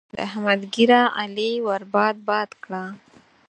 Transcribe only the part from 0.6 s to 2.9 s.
ږيره؛ علي ور باد باد کړه.